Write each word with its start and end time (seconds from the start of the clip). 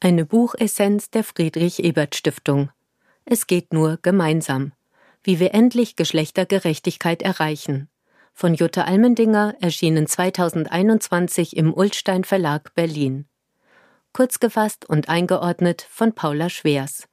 Eine 0.00 0.24
Buchessenz 0.24 1.10
der 1.10 1.24
Friedrich 1.24 1.82
Ebert 1.82 2.14
Stiftung. 2.14 2.70
Es 3.24 3.48
geht 3.48 3.72
nur 3.72 3.98
gemeinsam. 4.02 4.72
Wie 5.24 5.40
wir 5.40 5.52
endlich 5.52 5.96
Geschlechtergerechtigkeit 5.96 7.22
erreichen. 7.22 7.88
Von 8.32 8.54
Jutta 8.54 8.82
Almendinger 8.82 9.56
erschienen 9.60 10.06
2021 10.06 11.56
im 11.56 11.74
Ulstein 11.74 12.22
Verlag 12.22 12.74
Berlin. 12.74 13.26
Kurz 14.12 14.38
gefasst 14.38 14.88
und 14.88 15.08
eingeordnet 15.08 15.86
von 15.90 16.12
Paula 16.12 16.50
Schwers. 16.50 17.08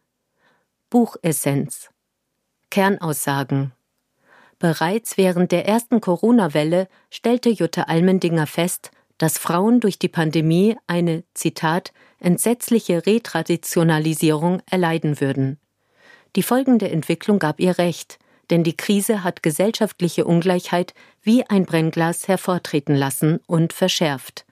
Buchessenz. 0.90 1.90
Kernaussagen. 2.70 3.72
Bereits 4.60 5.18
während 5.18 5.52
der 5.52 5.68
ersten 5.68 6.02
Corona-Welle 6.02 6.88
stellte 7.10 7.50
Jutta 7.50 7.84
Almendinger 7.84 8.48
fest, 8.48 8.92
dass 9.18 9.38
Frauen 9.38 9.80
durch 9.80 10.00
die 10.00 10.10
Pandemie 10.10 10.78
eine, 10.88 11.24
Zitat, 11.34 11.94
entsetzliche 12.20 13.06
Retraditionalisierung 13.06 14.62
erleiden 14.70 15.20
würden. 15.20 15.60
Die 16.36 16.44
folgende 16.44 16.90
Entwicklung 16.90 17.40
gab 17.40 17.60
ihr 17.60 17.78
recht, 17.78 18.18
denn 18.50 18.64
die 18.64 18.76
Krise 18.76 19.24
hat 19.24 19.44
gesellschaftliche 19.44 20.26
Ungleichheit 20.26 20.94
wie 21.22 21.48
ein 21.48 21.66
Brennglas 21.66 22.28
hervortreten 22.28 22.96
lassen 22.96 23.40
und 23.48 23.74
verschärft. 23.74 24.46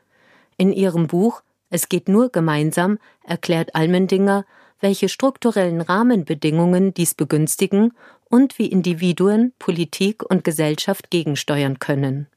In 0.58 0.72
ihrem 0.72 1.08
Buch 1.08 1.42
Es 1.70 1.90
geht 1.90 2.10
nur 2.10 2.30
gemeinsam 2.30 3.00
erklärt 3.24 3.76
Almendinger, 3.76 4.46
welche 4.82 5.08
strukturellen 5.08 5.80
Rahmenbedingungen 5.80 6.94
dies 6.94 7.14
begünstigen 7.14 7.94
und 8.26 8.60
wie 8.60 8.68
Individuen, 8.68 9.54
Politik 9.60 10.24
und 10.24 10.44
Gesellschaft 10.44 11.10
gegensteuern 11.10 11.80
können. 11.80 12.28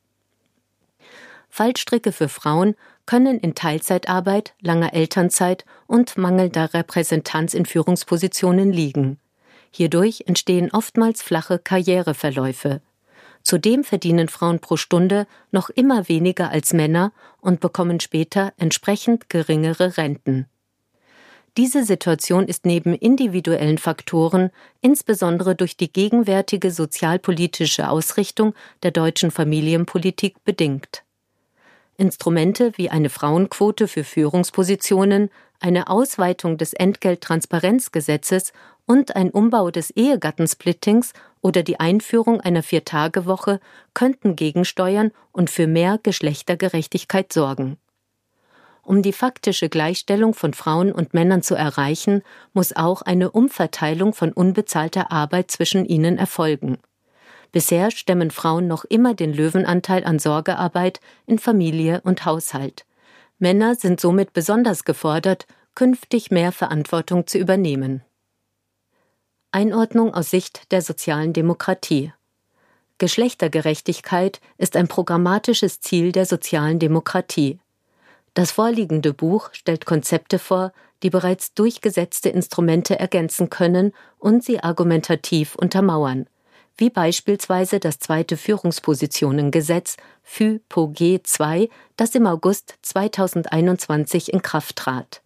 Fallstricke 1.48 2.12
für 2.12 2.28
Frauen 2.28 2.74
können 3.06 3.38
in 3.38 3.54
Teilzeitarbeit, 3.54 4.54
langer 4.60 4.92
Elternzeit 4.92 5.64
und 5.86 6.16
mangelnder 6.16 6.74
Repräsentanz 6.74 7.54
in 7.54 7.66
Führungspositionen 7.66 8.72
liegen. 8.72 9.18
Hierdurch 9.70 10.24
entstehen 10.26 10.70
oftmals 10.72 11.22
flache 11.22 11.58
Karriereverläufe. 11.58 12.80
Zudem 13.42 13.84
verdienen 13.84 14.28
Frauen 14.28 14.58
pro 14.58 14.76
Stunde 14.76 15.26
noch 15.52 15.68
immer 15.68 16.08
weniger 16.08 16.50
als 16.50 16.72
Männer 16.72 17.12
und 17.40 17.60
bekommen 17.60 18.00
später 18.00 18.52
entsprechend 18.56 19.28
geringere 19.28 19.96
Renten. 19.96 20.46
Diese 21.56 21.84
Situation 21.84 22.48
ist 22.48 22.66
neben 22.66 22.94
individuellen 22.94 23.78
Faktoren, 23.78 24.50
insbesondere 24.80 25.54
durch 25.54 25.76
die 25.76 25.92
gegenwärtige 25.92 26.72
sozialpolitische 26.72 27.88
Ausrichtung 27.88 28.54
der 28.82 28.90
deutschen 28.90 29.30
Familienpolitik 29.30 30.42
bedingt. 30.44 31.04
Instrumente 31.96 32.72
wie 32.76 32.90
eine 32.90 33.08
Frauenquote 33.08 33.86
für 33.86 34.02
Führungspositionen, 34.02 35.30
eine 35.60 35.88
Ausweitung 35.88 36.58
des 36.58 36.72
Entgelttransparenzgesetzes 36.72 38.52
und 38.86 39.14
ein 39.14 39.30
Umbau 39.30 39.70
des 39.70 39.90
Ehegattensplittings 39.90 41.12
oder 41.40 41.62
die 41.62 41.78
Einführung 41.78 42.40
einer 42.40 42.64
Viertagewoche 42.64 43.60
könnten 43.94 44.34
gegensteuern 44.34 45.12
und 45.30 45.50
für 45.50 45.68
mehr 45.68 46.00
Geschlechtergerechtigkeit 46.02 47.32
sorgen. 47.32 47.78
Um 48.84 49.02
die 49.02 49.12
faktische 49.12 49.68
Gleichstellung 49.68 50.34
von 50.34 50.52
Frauen 50.52 50.92
und 50.92 51.14
Männern 51.14 51.42
zu 51.42 51.54
erreichen, 51.54 52.22
muss 52.52 52.76
auch 52.76 53.02
eine 53.02 53.30
Umverteilung 53.30 54.12
von 54.12 54.32
unbezahlter 54.32 55.10
Arbeit 55.10 55.50
zwischen 55.50 55.86
ihnen 55.86 56.18
erfolgen. 56.18 56.78
Bisher 57.50 57.90
stemmen 57.90 58.30
Frauen 58.30 58.66
noch 58.66 58.84
immer 58.84 59.14
den 59.14 59.32
Löwenanteil 59.32 60.04
an 60.04 60.18
Sorgearbeit 60.18 61.00
in 61.26 61.38
Familie 61.38 62.00
und 62.02 62.24
Haushalt. 62.24 62.84
Männer 63.38 63.74
sind 63.74 64.00
somit 64.00 64.32
besonders 64.32 64.84
gefordert, 64.84 65.46
künftig 65.74 66.30
mehr 66.30 66.52
Verantwortung 66.52 67.26
zu 67.26 67.38
übernehmen. 67.38 68.02
Einordnung 69.50 70.12
aus 70.12 70.30
Sicht 70.30 70.72
der 70.72 70.82
sozialen 70.82 71.32
Demokratie 71.32 72.12
Geschlechtergerechtigkeit 72.98 74.40
ist 74.56 74.76
ein 74.76 74.86
programmatisches 74.86 75.80
Ziel 75.80 76.12
der 76.12 76.26
sozialen 76.26 76.78
Demokratie. 76.78 77.58
Das 78.34 78.50
vorliegende 78.50 79.14
Buch 79.14 79.50
stellt 79.52 79.86
Konzepte 79.86 80.38
vor, 80.38 80.72
die 81.02 81.10
bereits 81.10 81.54
durchgesetzte 81.54 82.28
Instrumente 82.28 82.98
ergänzen 82.98 83.48
können 83.50 83.92
und 84.18 84.44
sie 84.44 84.60
argumentativ 84.60 85.54
untermauern 85.54 86.26
wie 86.76 86.90
beispielsweise 86.90 87.78
das 87.78 87.98
zweite 87.98 88.36
Führungspositionengesetz 88.36 89.96
FÜPOG 90.22 91.20
2, 91.22 91.68
das 91.96 92.14
im 92.14 92.26
August 92.26 92.74
2021 92.82 94.32
in 94.32 94.42
Kraft 94.42 94.76
trat. 94.76 95.22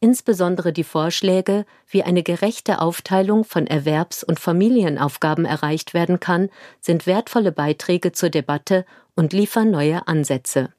Insbesondere 0.00 0.72
die 0.72 0.84
Vorschläge, 0.84 1.64
wie 1.88 2.02
eine 2.02 2.22
gerechte 2.22 2.80
Aufteilung 2.80 3.44
von 3.44 3.66
Erwerbs- 3.66 4.24
und 4.24 4.40
Familienaufgaben 4.40 5.44
erreicht 5.44 5.94
werden 5.94 6.20
kann, 6.20 6.50
sind 6.80 7.06
wertvolle 7.06 7.52
Beiträge 7.52 8.12
zur 8.12 8.28
Debatte 8.28 8.84
und 9.14 9.32
liefern 9.32 9.70
neue 9.70 10.06
Ansätze. 10.06 10.72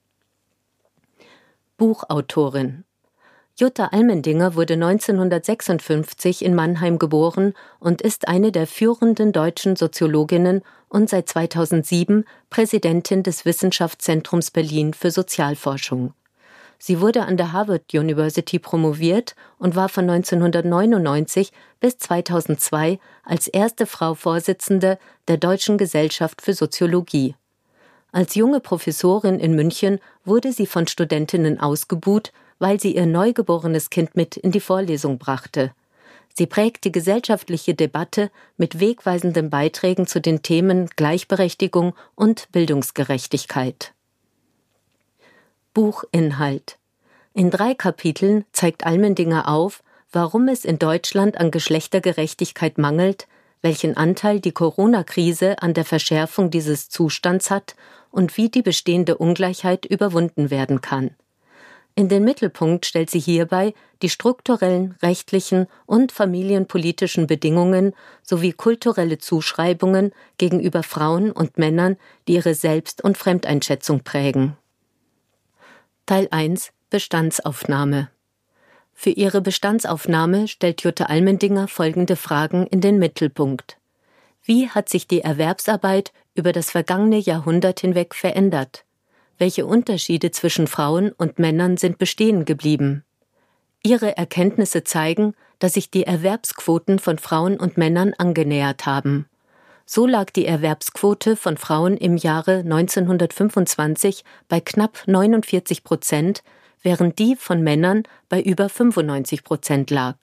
Buchautorin 1.77 2.85
Jutta 3.57 3.87
Almendinger 3.87 4.55
wurde 4.55 4.75
1956 4.75 6.45
in 6.45 6.55
Mannheim 6.55 6.99
geboren 6.99 7.53
und 7.79 8.01
ist 8.01 8.29
eine 8.29 8.53
der 8.53 8.65
führenden 8.65 9.33
deutschen 9.33 9.75
Soziologinnen 9.75 10.61
und 10.87 11.09
seit 11.09 11.27
2007 11.27 12.23
Präsidentin 12.49 13.23
des 13.23 13.43
Wissenschaftszentrums 13.43 14.51
Berlin 14.51 14.93
für 14.93 15.11
Sozialforschung. 15.11 16.13
Sie 16.79 17.01
wurde 17.01 17.23
an 17.23 17.35
der 17.35 17.51
Harvard 17.51 17.93
University 17.93 18.57
promoviert 18.57 19.35
und 19.57 19.75
war 19.75 19.89
von 19.89 20.09
1999 20.09 21.51
bis 21.81 21.97
2002 21.97 22.99
als 23.25 23.49
erste 23.49 23.85
Frau 23.85 24.13
Vorsitzende 24.13 24.97
der 25.27 25.35
Deutschen 25.35 25.77
Gesellschaft 25.77 26.41
für 26.41 26.53
Soziologie. 26.53 27.35
Als 28.15 28.35
junge 28.35 28.61
Professorin 28.61 29.39
in 29.39 29.55
München 29.55 29.99
wurde 30.23 30.53
sie 30.53 30.67
von 30.67 30.87
Studentinnen 30.87 31.59
ausgebuht 31.59 32.31
weil 32.59 32.79
sie 32.79 32.95
ihr 32.95 33.05
neugeborenes 33.05 33.89
Kind 33.89 34.15
mit 34.15 34.37
in 34.37 34.51
die 34.51 34.59
Vorlesung 34.59 35.17
brachte. 35.17 35.71
Sie 36.33 36.47
prägt 36.47 36.83
die 36.83 36.91
gesellschaftliche 36.91 37.73
Debatte 37.73 38.29
mit 38.57 38.79
wegweisenden 38.79 39.49
Beiträgen 39.49 40.05
zu 40.05 40.19
den 40.19 40.41
Themen 40.41 40.89
Gleichberechtigung 40.95 41.93
und 42.15 42.51
Bildungsgerechtigkeit. 42.51 43.93
Buchinhalt 45.73 46.77
In 47.33 47.51
drei 47.51 47.73
Kapiteln 47.73 48.45
zeigt 48.51 48.85
Almendinger 48.85 49.47
auf, 49.47 49.81
warum 50.11 50.47
es 50.47 50.65
in 50.65 50.79
Deutschland 50.79 51.37
an 51.37 51.51
Geschlechtergerechtigkeit 51.51 52.77
mangelt, 52.77 53.27
welchen 53.61 53.97
Anteil 53.97 54.39
die 54.39 54.51
Corona-Krise 54.51 55.61
an 55.61 55.73
der 55.73 55.85
Verschärfung 55.85 56.51
dieses 56.51 56.89
Zustands 56.89 57.49
hat 57.49 57.75
und 58.15 58.37
wie 58.37 58.49
die 58.49 58.61
bestehende 58.61 59.17
Ungleichheit 59.17 59.85
überwunden 59.85 60.49
werden 60.49 60.79
kann. 60.79 61.11
In 61.95 62.07
den 62.07 62.23
Mittelpunkt 62.23 62.85
stellt 62.85 63.09
sie 63.09 63.19
hierbei 63.19 63.73
die 64.01 64.09
strukturellen, 64.09 64.95
rechtlichen 65.01 65.67
und 65.85 66.11
familienpolitischen 66.11 67.27
Bedingungen 67.27 67.93
sowie 68.23 68.53
kulturelle 68.53 69.17
Zuschreibungen 69.17 70.11
gegenüber 70.37 70.83
Frauen 70.83 71.31
und 71.31 71.57
Männern, 71.57 71.97
die 72.27 72.35
ihre 72.35 72.53
Selbst- 72.53 73.03
und 73.03 73.17
Fremdeinschätzung 73.17 74.01
prägen. 74.01 74.57
Teil 76.05 76.27
1 76.31 76.71
Bestandsaufnahme 76.89 78.09
Für 78.93 79.09
ihre 79.09 79.41
Bestandsaufnahme 79.41 80.47
stellt 80.47 80.83
Jutta 80.83 81.05
Almendinger 81.05 81.67
folgende 81.67 82.15
Fragen 82.15 82.65
in 82.67 82.79
den 82.79 82.97
Mittelpunkt. 82.97 83.77
Wie 84.43 84.69
hat 84.69 84.89
sich 84.89 85.07
die 85.07 85.21
Erwerbsarbeit 85.21 86.11
über 86.35 86.51
das 86.51 86.71
vergangene 86.71 87.17
Jahrhundert 87.17 87.79
hinweg 87.79 88.13
verändert? 88.13 88.85
welche 89.37 89.65
Unterschiede 89.65 90.31
zwischen 90.31 90.67
Frauen 90.67 91.11
und 91.11 91.39
Männern 91.39 91.77
sind 91.77 91.97
bestehen 91.97 92.45
geblieben. 92.45 93.03
Ihre 93.83 94.17
Erkenntnisse 94.17 94.83
zeigen, 94.83 95.33
dass 95.59 95.73
sich 95.73 95.91
die 95.91 96.03
Erwerbsquoten 96.03 96.99
von 96.99 97.17
Frauen 97.17 97.59
und 97.59 97.77
Männern 97.77 98.13
angenähert 98.17 98.85
haben. 98.85 99.27
So 99.85 100.07
lag 100.07 100.31
die 100.31 100.47
Erwerbsquote 100.47 101.35
von 101.35 101.57
Frauen 101.57 101.95
im 101.97 102.17
Jahre 102.17 102.59
1925 102.59 104.23
bei 104.47 104.59
knapp 104.59 105.03
49 105.05 105.83
Prozent, 105.83 106.43
während 106.81 107.19
die 107.19 107.35
von 107.35 107.61
Männern 107.61 108.03
bei 108.27 108.41
über 108.41 108.69
95 108.69 109.43
Prozent 109.43 109.91
lag. 109.91 110.17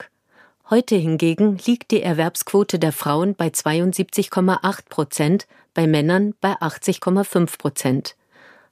Heute 0.69 0.95
hingegen 0.95 1.57
liegt 1.65 1.91
die 1.91 2.01
Erwerbsquote 2.01 2.79
der 2.79 2.93
Frauen 2.93 3.35
bei 3.35 3.47
72,8 3.47 4.85
Prozent, 4.87 5.45
bei 5.73 5.87
Männern 5.87 6.35
bei 6.39 6.53
80,5 6.53 7.57
Prozent. 7.57 8.15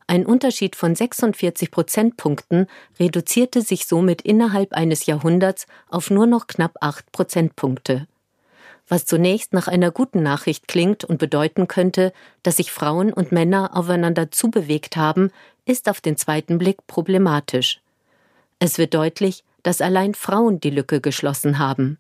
Ein 0.08 0.26
Unterschied 0.26 0.78
von 0.78 0.96
46 0.96 1.70
Prozentpunkten 1.70 2.68
reduzierte 2.98 3.62
sich 3.62 3.88
somit 3.88 4.22
innerhalb 4.22 4.74
eines 4.74 5.06
Jahrhunderts 5.06 5.68
auf 5.90 6.10
nur 6.10 6.28
noch 6.28 6.48
knapp 6.48 6.78
acht 6.82 7.12
Prozentpunkte. 7.12 8.08
was 8.88 9.06
zunächst 9.06 9.54
nach 9.54 9.70
einer 9.70 9.90
guten 9.90 10.22
Nachricht 10.22 10.68
klingt 10.68 11.06
und 11.06 11.18
bedeuten 11.18 11.70
könnte, 11.70 12.12
dass 12.44 12.58
sich 12.58 12.74
Frauen 12.74 13.14
und 13.14 13.32
Männer 13.32 13.72
aufeinander 13.74 14.32
zubewegt 14.32 14.98
haben, 14.98 15.32
ist 15.66 15.88
auf 15.88 16.02
den 16.02 16.18
zweiten 16.18 16.58
Blick 16.58 16.86
problematisch. 16.88 17.80
Es 18.60 18.78
wird 18.78 18.94
deutlich, 18.94 19.46
dass 19.63 19.81
allein 19.81 20.13
Frauen 20.13 20.60
die 20.60 20.69
Lücke 20.69 21.02
geschlossen 21.02 21.60
haben. 21.60 21.98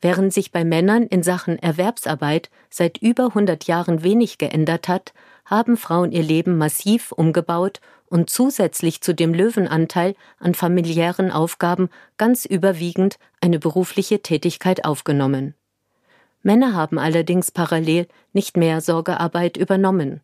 Während 0.00 0.32
sich 0.32 0.52
bei 0.52 0.64
Männern 0.64 1.04
in 1.04 1.22
Sachen 1.22 1.58
Erwerbsarbeit 1.58 2.50
seit 2.70 2.98
über 2.98 3.26
100 3.26 3.64
Jahren 3.64 4.02
wenig 4.02 4.38
geändert 4.38 4.86
hat, 4.88 5.12
haben 5.44 5.76
Frauen 5.76 6.12
ihr 6.12 6.22
Leben 6.22 6.56
massiv 6.56 7.10
umgebaut 7.12 7.80
und 8.06 8.30
zusätzlich 8.30 9.00
zu 9.00 9.14
dem 9.14 9.34
Löwenanteil 9.34 10.14
an 10.38 10.54
familiären 10.54 11.30
Aufgaben 11.30 11.88
ganz 12.16 12.44
überwiegend 12.44 13.18
eine 13.40 13.58
berufliche 13.58 14.20
Tätigkeit 14.22 14.84
aufgenommen. 14.84 15.54
Männer 16.42 16.74
haben 16.74 16.98
allerdings 16.98 17.50
parallel 17.50 18.06
nicht 18.32 18.56
mehr 18.56 18.80
Sorgearbeit 18.80 19.56
übernommen. 19.56 20.20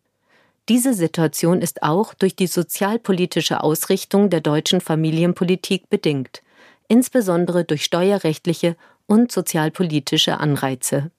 Diese 0.69 0.93
Situation 0.93 1.61
ist 1.61 1.83
auch 1.83 2.13
durch 2.13 2.35
die 2.35 2.47
sozialpolitische 2.47 3.61
Ausrichtung 3.61 4.29
der 4.29 4.41
deutschen 4.41 4.81
Familienpolitik 4.81 5.89
bedingt, 5.89 6.41
insbesondere 6.87 7.63
durch 7.63 7.83
steuerrechtliche 7.83 8.75
und 9.07 9.31
sozialpolitische 9.31 10.39
Anreize. 10.39 11.11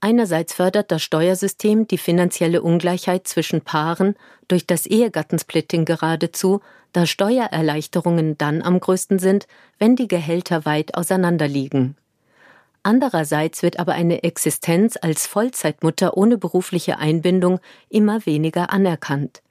Einerseits 0.00 0.54
fördert 0.54 0.90
das 0.90 1.02
Steuersystem 1.02 1.86
die 1.86 1.98
finanzielle 1.98 2.62
Ungleichheit 2.62 3.28
zwischen 3.28 3.60
Paaren 3.60 4.14
durch 4.48 4.66
das 4.66 4.86
Ehegattensplitting 4.86 5.84
geradezu, 5.84 6.60
da 6.92 7.04
Steuererleichterungen 7.04 8.38
dann 8.38 8.62
am 8.62 8.80
größten 8.80 9.18
sind, 9.18 9.46
wenn 9.78 9.96
die 9.96 10.08
Gehälter 10.08 10.64
weit 10.64 10.94
auseinanderliegen. 10.94 11.96
Andererseits 12.82 13.62
wird 13.62 13.78
aber 13.78 13.92
eine 13.92 14.22
Existenz 14.22 14.96
als 15.00 15.26
Vollzeitmutter 15.26 16.16
ohne 16.16 16.38
berufliche 16.38 16.98
Einbindung 16.98 17.60
immer 17.90 18.24
weniger 18.24 18.72
anerkannt. 18.72 19.42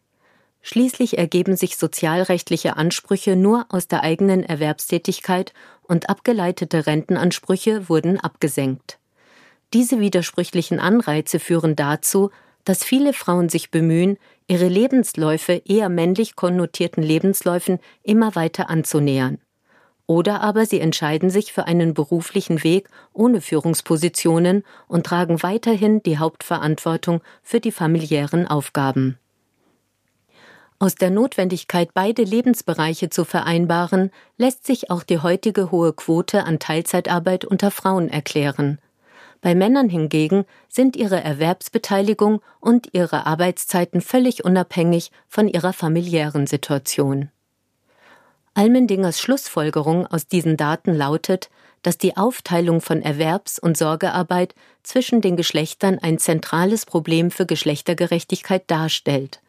Schließlich 0.71 1.17
ergeben 1.17 1.55
sich 1.55 1.77
sozialrechtliche 1.77 2.77
Ansprüche 2.77 3.35
nur 3.35 3.65
aus 3.69 3.87
der 3.87 4.03
eigenen 4.03 4.43
Erwerbstätigkeit 4.43 5.51
und 5.81 6.11
abgeleitete 6.11 6.85
Rentenansprüche 6.85 7.89
wurden 7.89 8.19
abgesenkt. 8.19 8.99
Diese 9.73 9.99
widersprüchlichen 9.99 10.79
Anreize 10.79 11.39
führen 11.39 11.75
dazu, 11.75 12.29
dass 12.65 12.83
viele 12.83 13.13
Frauen 13.13 13.49
sich 13.49 13.71
bemühen, 13.71 14.19
ihre 14.47 14.67
Lebensläufe 14.67 15.59
eher 15.65 15.89
männlich 15.89 16.35
konnotierten 16.35 17.01
Lebensläufen 17.01 17.79
immer 18.03 18.35
weiter 18.35 18.69
anzunähern. 18.69 19.39
Oder 20.05 20.41
aber 20.41 20.67
sie 20.67 20.81
entscheiden 20.81 21.31
sich 21.31 21.51
für 21.51 21.65
einen 21.65 21.95
beruflichen 21.95 22.63
Weg 22.63 22.89
ohne 23.11 23.41
Führungspositionen 23.41 24.63
und 24.87 25.07
tragen 25.07 25.41
weiterhin 25.41 26.03
die 26.03 26.19
Hauptverantwortung 26.19 27.21
für 27.41 27.59
die 27.59 27.71
familiären 27.71 28.45
Aufgaben. 28.45 29.17
Aus 30.81 30.95
der 30.95 31.09
Notwendigkeit, 31.09 31.93
beide 31.93 32.23
Lebensbereiche 32.23 33.09
zu 33.09 33.25
vereinbaren, 33.25 34.11
lässt 34.37 34.65
sich 34.65 34.89
auch 34.89 35.03
die 35.03 35.19
heutige 35.19 35.71
hohe 35.71 35.91
Quote 35.91 36.45
an 36.45 36.57
Teilzeitarbeit 36.57 37.43
unter 37.43 37.69
Frauen 37.69 38.07
erklären. 38.07 38.79
Bei 39.41 39.55
Männern 39.55 39.89
hingegen 39.89 40.45
sind 40.69 40.95
ihre 40.95 41.21
Erwerbsbeteiligung 41.21 42.41
und 42.61 42.93
ihre 42.93 43.25
Arbeitszeiten 43.25 43.99
völlig 43.99 44.45
unabhängig 44.45 45.11
von 45.27 45.49
ihrer 45.49 45.73
familiären 45.73 46.47
Situation. 46.47 47.29
Almendingers 48.53 49.19
Schlussfolgerung 49.19 50.07
aus 50.07 50.27
diesen 50.27 50.55
Daten 50.55 50.93
lautet, 50.93 51.49
dass 51.81 51.97
die 51.97 52.15
Aufteilung 52.15 52.79
von 52.79 53.01
Erwerbs- 53.01 53.59
und 53.59 53.77
Sorgearbeit 53.77 54.55
zwischen 54.83 55.19
den 55.19 55.35
Geschlechtern 55.35 55.99
ein 55.99 56.19
zentrales 56.19 56.85
Problem 56.85 57.31
für 57.31 57.45
Geschlechtergerechtigkeit 57.45 58.63
darstellt. 58.67 59.41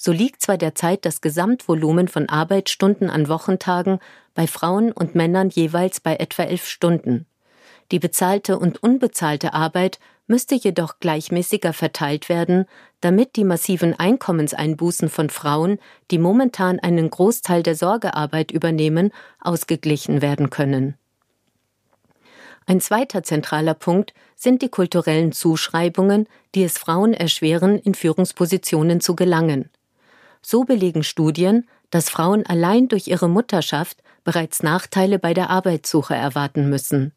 So 0.00 0.12
liegt 0.12 0.42
zwar 0.42 0.56
derzeit 0.56 1.04
das 1.04 1.20
Gesamtvolumen 1.20 2.06
von 2.06 2.28
Arbeitsstunden 2.28 3.10
an 3.10 3.28
Wochentagen 3.28 3.98
bei 4.32 4.46
Frauen 4.46 4.92
und 4.92 5.16
Männern 5.16 5.50
jeweils 5.50 5.98
bei 5.98 6.14
etwa 6.14 6.44
elf 6.44 6.68
Stunden. 6.68 7.26
Die 7.90 7.98
bezahlte 7.98 8.60
und 8.60 8.80
unbezahlte 8.80 9.54
Arbeit 9.54 9.98
müsste 10.28 10.54
jedoch 10.54 11.00
gleichmäßiger 11.00 11.72
verteilt 11.72 12.28
werden, 12.28 12.66
damit 13.00 13.34
die 13.34 13.42
massiven 13.42 13.98
Einkommenseinbußen 13.98 15.08
von 15.08 15.30
Frauen, 15.30 15.80
die 16.12 16.18
momentan 16.18 16.78
einen 16.78 17.10
Großteil 17.10 17.64
der 17.64 17.74
Sorgearbeit 17.74 18.52
übernehmen, 18.52 19.10
ausgeglichen 19.40 20.22
werden 20.22 20.48
können. 20.48 20.94
Ein 22.66 22.80
zweiter 22.80 23.24
zentraler 23.24 23.74
Punkt 23.74 24.14
sind 24.36 24.62
die 24.62 24.68
kulturellen 24.68 25.32
Zuschreibungen, 25.32 26.28
die 26.54 26.62
es 26.62 26.78
Frauen 26.78 27.14
erschweren, 27.14 27.80
in 27.80 27.94
Führungspositionen 27.94 29.00
zu 29.00 29.16
gelangen. 29.16 29.70
So 30.42 30.64
belegen 30.64 31.02
Studien, 31.02 31.66
dass 31.90 32.10
Frauen 32.10 32.44
allein 32.46 32.88
durch 32.88 33.08
ihre 33.08 33.28
Mutterschaft 33.28 34.02
bereits 34.24 34.62
Nachteile 34.62 35.18
bei 35.18 35.34
der 35.34 35.50
Arbeitssuche 35.50 36.14
erwarten 36.14 36.68
müssen. 36.68 37.12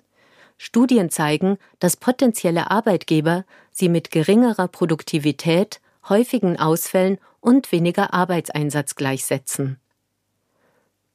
Studien 0.57 1.09
zeigen, 1.09 1.57
dass 1.79 1.97
potenzielle 1.97 2.69
Arbeitgeber 2.69 3.45
sie 3.71 3.89
mit 3.89 4.11
geringerer 4.11 4.67
Produktivität, 4.67 5.81
häufigen 6.07 6.59
Ausfällen 6.59 7.17
und 7.39 7.71
weniger 7.71 8.13
Arbeitseinsatz 8.13 8.95
gleichsetzen. 8.95 9.79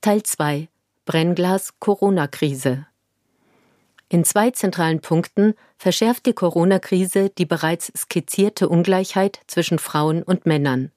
Teil 0.01 0.23
2 0.23 0.69
Brennglas 1.05 1.79
Corona-Krise 1.79 2.87
In 4.09 4.25
zwei 4.25 4.51
zentralen 4.51 5.01
Punkten 5.01 5.55
verschärft 5.79 6.27
die 6.27 6.33
Corona-Krise 6.33 7.31
die 7.31 7.47
bereits 7.47 7.93
skizzierte 7.97 8.69
Ungleichheit 8.69 9.41
zwischen 9.47 9.79
Frauen 9.79 10.25
und 10.25 10.47
Männern. 10.47 10.91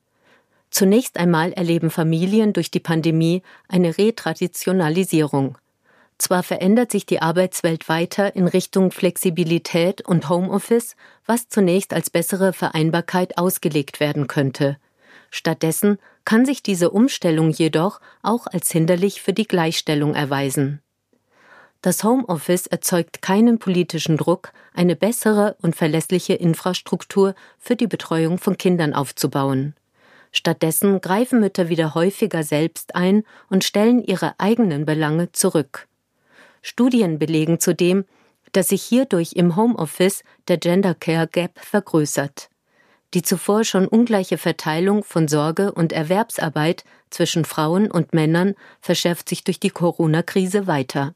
Zunächst 0.70 1.18
einmal 1.18 1.52
erleben 1.54 1.90
Familien 1.90 2.54
durch 2.54 2.72
die 2.72 2.80
Pandemie 2.80 3.42
eine 3.68 3.98
Retraditionalisierung. 3.98 5.58
Zwar 6.20 6.44
verändert 6.44 6.92
sich 6.92 7.06
die 7.06 7.22
Arbeitswelt 7.22 7.88
weiter 7.88 8.36
in 8.36 8.48
Richtung 8.48 8.92
Flexibilität 8.92 10.02
und 10.02 10.28
Homeoffice, 10.30 10.96
was 11.26 11.48
zunächst 11.48 11.94
als 11.94 12.10
bessere 12.10 12.52
Vereinbarkeit 12.52 13.38
ausgelegt 13.38 14.00
werden 14.00 14.28
könnte. 14.28 14.78
Stattdessen 15.32 15.98
kann 16.26 16.46
sich 16.46 16.62
diese 16.62 16.92
Umstellung 16.92 17.52
jedoch 17.52 18.02
auch 18.22 18.48
als 18.48 18.70
hinderlich 18.70 19.22
für 19.22 19.34
die 19.34 19.48
Gleichstellung 19.48 20.14
erweisen. 20.14 20.82
Das 21.82 22.04
Homeoffice 22.04 22.68
erzeugt 22.68 23.22
keinen 23.22 23.58
politischen 23.58 24.18
Druck, 24.18 24.52
eine 24.74 24.98
bessere 24.98 25.56
und 25.62 25.78
verlässliche 25.78 26.34
Infrastruktur 26.34 27.34
für 27.58 27.78
die 27.78 27.88
Betreuung 27.88 28.38
von 28.38 28.58
Kindern 28.58 28.94
aufzubauen. 28.94 29.74
Stattdessen 30.32 31.02
greifen 31.02 31.40
Mütter 31.40 31.70
wieder 31.70 31.96
häufiger 31.96 32.44
selbst 32.44 32.96
ein 32.96 33.24
und 33.50 33.64
stellen 33.64 34.04
ihre 34.04 34.40
eigenen 34.40 34.86
Belange 34.86 35.32
zurück. 35.32 35.88
Studien 36.62 37.20
belegen 37.20 37.60
zudem, 37.60 38.06
dass 38.52 38.70
sich 38.70 38.84
hierdurch 38.84 39.34
im 39.34 39.56
Homeoffice 39.56 40.24
der 40.48 40.58
Gender 40.58 40.94
Care 40.96 41.28
Gap 41.28 41.60
vergrößert. 41.60 42.50
Die 43.14 43.24
zuvor 43.24 43.64
schon 43.64 43.88
ungleiche 43.88 44.38
Verteilung 44.38 45.04
von 45.04 45.28
Sorge 45.28 45.72
und 45.72 45.94
Erwerbsarbeit 45.94 46.84
zwischen 47.10 47.44
Frauen 47.44 47.90
und 47.90 48.14
Männern 48.14 48.54
verschärft 48.82 49.30
sich 49.30 49.44
durch 49.44 49.60
die 49.60 49.72
Corona-Krise 49.72 50.68
weiter. 50.68 51.16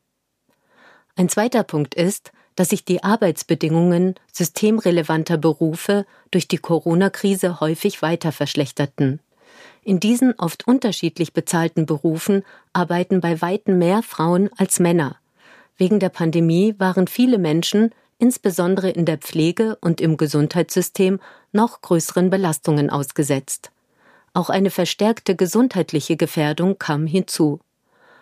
Ein 1.15 1.29
zweiter 1.29 1.63
Punkt 1.63 1.93
ist, 1.93 2.31
dass 2.55 2.69
sich 2.69 2.85
die 2.85 3.03
Arbeitsbedingungen 3.03 4.15
systemrelevanter 4.31 5.37
Berufe 5.37 6.05
durch 6.31 6.47
die 6.47 6.57
Corona-Krise 6.57 7.59
häufig 7.59 8.01
weiter 8.01 8.31
verschlechterten. 8.31 9.19
In 9.83 9.99
diesen 9.99 10.33
oft 10.39 10.65
unterschiedlich 10.67 11.33
bezahlten 11.33 11.85
Berufen 11.85 12.43
arbeiten 12.71 13.21
bei 13.21 13.41
weitem 13.41 13.79
mehr 13.79 14.01
Frauen 14.01 14.49
als 14.57 14.79
Männer. 14.79 15.17
Wegen 15.77 15.99
der 15.99 16.09
Pandemie 16.09 16.75
waren 16.77 17.07
viele 17.07 17.37
Menschen, 17.37 17.93
insbesondere 18.17 18.89
in 18.89 19.05
der 19.05 19.17
Pflege 19.17 19.77
und 19.81 19.99
im 19.99 20.15
Gesundheitssystem, 20.17 21.19
noch 21.51 21.81
größeren 21.81 22.29
Belastungen 22.29 22.89
ausgesetzt. 22.89 23.71
Auch 24.33 24.49
eine 24.49 24.69
verstärkte 24.69 25.35
gesundheitliche 25.35 26.15
Gefährdung 26.15 26.79
kam 26.79 27.05
hinzu. 27.05 27.59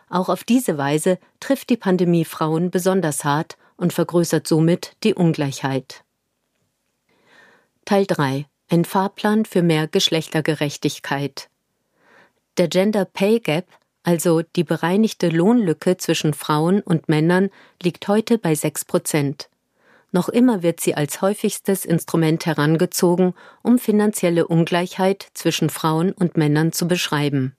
Auch 0.10 0.28
auf 0.28 0.44
diese 0.44 0.78
Weise 0.78 1.20
trifft 1.40 1.70
die 1.70 1.78
Pandemie 1.78 2.26
Frauen 2.26 2.72
besonders 2.72 3.24
hart 3.24 3.58
und 3.82 3.92
vergrößert 3.92 4.48
somit 4.48 4.96
die 5.04 5.14
Ungleichheit. 5.14 6.06
Teil 7.84 8.06
3 8.06 8.46
Ein 8.70 8.86
Fahrplan 8.86 9.44
für 9.44 9.64
mehr 9.64 9.88
Geschlechtergerechtigkeit. 9.88 11.50
Der 12.58 12.70
Gender 12.70 13.04
Pay 13.04 13.40
Gap 13.40 13.68
also 14.04 14.42
die 14.42 14.64
bereinigte 14.64 15.30
Lohnlücke 15.30 15.98
zwischen 15.98 16.34
Frauen 16.34 16.82
und 16.82 17.08
Männern 17.08 17.50
liegt 17.82 18.08
heute 18.08 18.38
bei 18.38 18.56
6 18.56 18.86
Prozent. 18.86 19.50
Noch 20.12 20.28
immer 20.28 20.64
wird 20.64 20.82
sie 20.82 20.96
als 20.96 21.22
häufigstes 21.22 21.86
Instrument 21.86 22.46
herangezogen, 22.46 23.34
um 23.62 23.80
finanzielle 23.80 24.48
Ungleichheit 24.48 25.28
zwischen 25.34 25.70
Frauen 25.70 26.12
und 26.12 26.36
Männern 26.36 26.72
zu 26.74 26.88
beschreiben. 26.88 27.56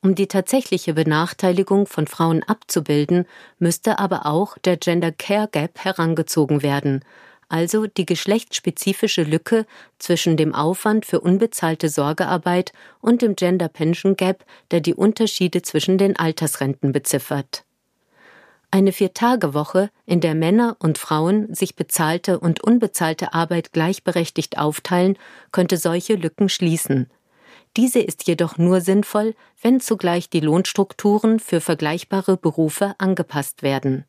Um 0.00 0.14
die 0.14 0.28
tatsächliche 0.28 0.94
Benachteiligung 0.94 1.86
von 1.86 2.06
Frauen 2.06 2.42
abzubilden, 2.44 3.26
müsste 3.58 3.98
aber 3.98 4.26
auch 4.26 4.56
der 4.58 4.76
Gender 4.76 5.10
Care 5.10 5.48
Gap 5.50 5.84
herangezogen 5.84 6.62
werden, 6.62 7.04
also 7.48 7.86
die 7.86 8.06
geschlechtsspezifische 8.06 9.22
Lücke 9.22 9.66
zwischen 9.98 10.36
dem 10.36 10.54
Aufwand 10.54 11.06
für 11.06 11.20
unbezahlte 11.20 11.88
Sorgearbeit 11.88 12.72
und 13.00 13.22
dem 13.22 13.34
Gender 13.34 13.68
Pension 13.68 14.16
Gap, 14.16 14.44
der 14.70 14.80
die 14.80 14.94
Unterschiede 14.94 15.62
zwischen 15.62 15.98
den 15.98 16.16
Altersrenten 16.16 16.92
beziffert. 16.92 17.64
Eine 18.70 18.92
Viertagewoche, 18.92 19.90
in 20.04 20.20
der 20.20 20.34
Männer 20.34 20.76
und 20.78 20.98
Frauen 20.98 21.54
sich 21.54 21.74
bezahlte 21.74 22.38
und 22.38 22.62
unbezahlte 22.62 23.32
Arbeit 23.32 23.72
gleichberechtigt 23.72 24.58
aufteilen, 24.58 25.16
könnte 25.52 25.78
solche 25.78 26.16
Lücken 26.16 26.50
schließen. 26.50 27.08
Diese 27.78 28.00
ist 28.00 28.26
jedoch 28.26 28.58
nur 28.58 28.80
sinnvoll, 28.80 29.36
wenn 29.62 29.78
zugleich 29.78 30.28
die 30.28 30.40
Lohnstrukturen 30.40 31.38
für 31.38 31.60
vergleichbare 31.60 32.36
Berufe 32.36 32.96
angepasst 32.98 33.62
werden. 33.62 34.04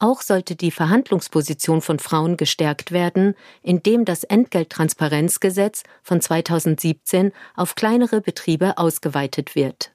Auch 0.00 0.20
sollte 0.20 0.56
die 0.56 0.72
Verhandlungsposition 0.72 1.80
von 1.80 2.00
Frauen 2.00 2.36
gestärkt 2.36 2.90
werden, 2.90 3.36
indem 3.62 4.04
das 4.04 4.24
Entgelttransparenzgesetz 4.24 5.84
von 6.02 6.20
2017 6.20 7.30
auf 7.54 7.76
kleinere 7.76 8.20
Betriebe 8.20 8.78
ausgeweitet 8.78 9.54
wird. 9.54 9.92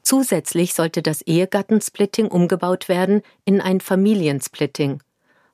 Zusätzlich 0.00 0.72
sollte 0.72 1.02
das 1.02 1.20
Ehegattensplitting 1.20 2.28
umgebaut 2.28 2.88
werden 2.88 3.20
in 3.44 3.60
ein 3.60 3.82
Familiensplitting. 3.82 5.02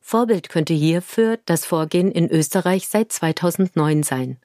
Vorbild 0.00 0.50
könnte 0.50 0.72
hierfür 0.72 1.40
das 1.46 1.64
Vorgehen 1.64 2.12
in 2.12 2.30
Österreich 2.30 2.86
seit 2.86 3.10
2009 3.10 4.04
sein. 4.04 4.38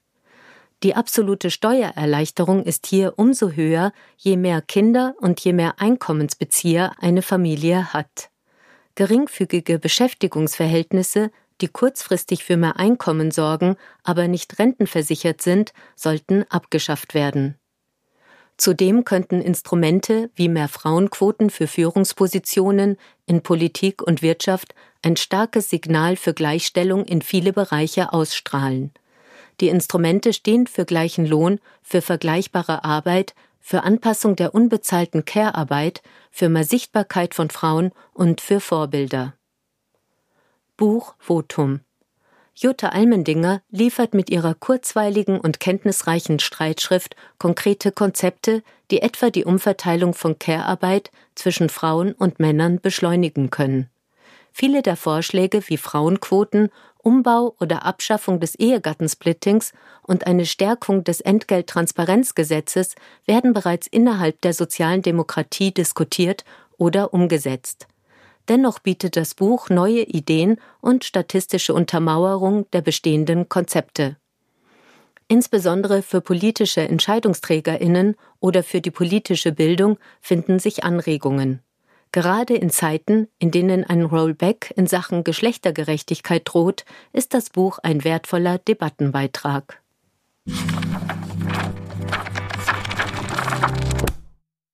Die 0.84 0.96
absolute 0.96 1.52
Steuererleichterung 1.52 2.64
ist 2.64 2.86
hier 2.86 3.14
umso 3.18 3.52
höher, 3.52 3.92
je 4.18 4.38
mehr 4.38 4.62
Kinder 4.62 5.16
und 5.20 5.40
je 5.40 5.54
mehr 5.54 5.76
Einkommensbezieher 5.80 6.94
eine 7.00 7.22
Familie 7.22 7.94
hat. 7.94 8.30
Geringfügige 8.96 9.80
Beschäftigungsverhältnisse, 9.80 11.32
die 11.62 11.68
kurzfristig 11.68 12.44
für 12.44 12.58
mehr 12.58 12.78
Einkommen 12.78 13.32
sorgen, 13.32 13.78
aber 14.04 14.28
nicht 14.28 14.60
rentenversichert 14.60 15.42
sind, 15.42 15.74
sollten 15.96 16.46
abgeschafft 16.50 17.14
werden. 17.14 17.56
Zudem 18.58 19.04
könnten 19.04 19.42
Instrumente 19.42 20.30
wie 20.36 20.48
mehr 20.48 20.70
Frauenquoten 20.70 21.50
für 21.50 21.68
Führungspositionen 21.68 22.98
in 23.26 23.42
Politik 23.42 24.02
und 24.02 24.22
Wirtschaft 24.22 24.76
ein 25.02 25.18
starkes 25.18 25.70
Signal 25.70 26.16
für 26.16 26.34
Gleichstellung 26.34 27.04
in 27.06 27.22
viele 27.22 27.52
Bereiche 27.52 28.14
ausstrahlen. 28.14 28.94
Die 29.62 29.70
Instrumente 29.70 30.34
stehen 30.34 30.68
für 30.68 30.86
gleichen 30.86 31.26
Lohn, 31.26 31.60
für 31.82 32.02
vergleichbare 32.02 32.84
Arbeit, 32.84 33.34
für 33.60 33.84
Anpassung 33.84 34.36
der 34.36 34.54
unbezahlten 34.54 35.26
Care-Arbeit, 35.26 36.02
für 36.30 36.50
mehr 36.50 36.66
Sichtbarkeit 36.66 37.34
von 37.34 37.50
Frauen 37.50 37.92
und 38.14 38.42
für 38.42 38.60
Vorbilder. 38.60 39.34
Buch 40.78 41.16
Votum 41.18 41.80
Jutta 42.58 42.90
Almendinger 42.90 43.62
liefert 43.70 44.14
mit 44.14 44.30
ihrer 44.30 44.54
kurzweiligen 44.54 45.40
und 45.40 45.60
kenntnisreichen 45.60 46.40
Streitschrift 46.40 47.16
konkrete 47.38 47.92
Konzepte, 47.92 48.64
die 48.92 49.02
etwa 49.02 49.30
die 49.30 49.44
Umverteilung 49.44 50.14
von 50.14 50.40
Care-Arbeit 50.40 51.12
zwischen 51.36 51.68
Frauen 51.68 52.14
und 52.14 52.40
Männern 52.40 52.80
beschleunigen 52.80 53.50
können. 53.50 53.90
Viele 54.54 54.82
der 54.82 54.96
Vorschläge 54.96 55.68
wie 55.68 55.78
Frauenquoten 55.78 56.70
Umbau 57.06 57.56
oder 57.60 57.86
Abschaffung 57.86 58.40
des 58.40 58.56
Ehegattensplittings 58.56 59.74
und 60.02 60.26
eine 60.26 60.48
Stärkung 60.48 61.04
des 61.04 61.22
Entgelttransparenzgesetzes 61.22 62.96
werden 63.26 63.54
bereits 63.54 63.86
innerhalb 63.86 64.42
der 64.42 64.54
sozialen 64.54 65.04
Demokratie 65.04 65.72
diskutiert 65.72 66.44
oder 66.78 67.14
umgesetzt. 67.14 67.88
Dennoch 68.48 68.80
bietet 68.80 69.18
das 69.18 69.36
Buch 69.36 69.70
neue 69.70 70.02
Ideen 70.02 70.60
und 70.82 71.04
statistische 71.04 71.74
Untermauerung 71.76 72.70
der 72.72 72.82
bestehenden 72.82 73.50
Konzepte. 73.50 74.18
Insbesondere 75.28 76.02
für 76.02 76.22
politische 76.22 76.82
Entscheidungsträgerinnen 76.82 78.16
oder 78.40 78.64
für 78.64 78.82
die 78.82 78.92
politische 78.92 79.52
Bildung 79.52 79.98
finden 80.22 80.60
sich 80.60 80.84
Anregungen. 80.84 81.62
Gerade 82.16 82.56
in 82.56 82.70
Zeiten, 82.70 83.28
in 83.40 83.52
denen 83.52 83.84
ein 83.84 84.02
Rollback 84.02 84.72
in 84.78 84.88
Sachen 84.88 85.26
Geschlechtergerechtigkeit 85.26 86.44
droht, 86.46 86.86
ist 87.12 87.34
das 87.34 87.50
Buch 87.50 87.78
ein 87.84 88.06
wertvoller 88.06 88.58
Debattenbeitrag. 88.58 89.82